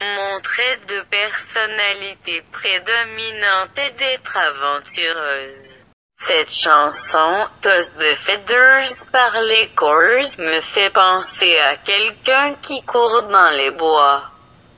[0.00, 5.74] Mon trait de personnalité prédominante est d'être aventureuse.
[6.20, 13.24] Cette chanson, Toss the Feathers par les Coors, me fait penser à quelqu'un qui court
[13.24, 14.30] dans les bois.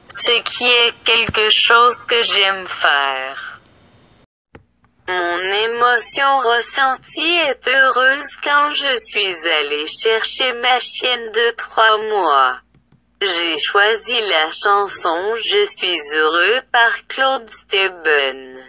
[0.09, 3.61] Ce qui est quelque chose que j'aime faire.
[5.07, 12.61] Mon émotion ressentie est heureuse quand je suis allée chercher ma chienne de trois mois.
[13.23, 18.65] J'ai choisi la chanson Je suis heureux par Claude Steben.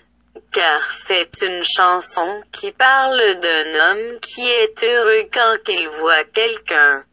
[0.52, 7.06] Car c'est une chanson qui parle d'un homme qui est heureux quand il voit quelqu'un.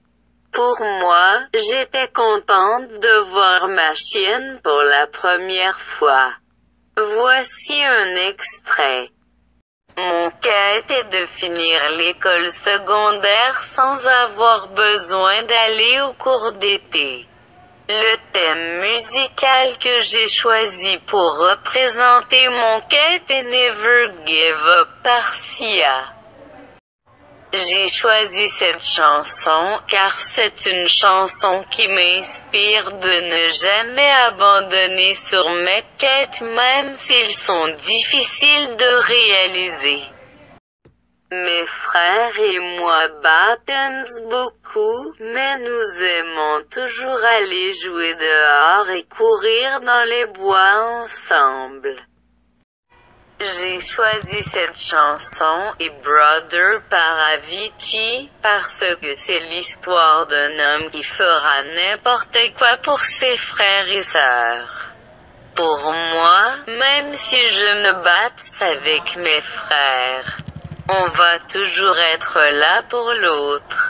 [0.53, 6.33] Pour moi, j'étais contente de voir ma chienne pour la première fois.
[6.97, 9.11] Voici un extrait.
[9.97, 17.29] Mon quête est de finir l'école secondaire sans avoir besoin d'aller au cours d'été.
[17.91, 25.35] Le thème musical que j'ai choisi pour représenter mon quête est Never Give Up par
[25.35, 26.13] Sia.
[27.51, 35.49] J'ai choisi cette chanson car c'est une chanson qui m'inspire de ne jamais abandonner sur
[35.49, 40.03] mes quêtes même s'ils sont difficiles de réaliser.
[41.31, 46.38] Mes frères et moi battons beaucoup, mais nous aimons
[46.79, 51.97] toujours aller jouer dehors et courir dans les bois ensemble.
[53.41, 61.03] J'ai choisi cette chanson et Brother par Avicii parce que c'est l'histoire d'un homme qui
[61.03, 64.87] fera n'importe quoi pour ses frères et sœurs.
[65.57, 70.37] Pour moi, même si je me batte avec mes frères,
[70.89, 73.88] on va toujours être là pour l'autre.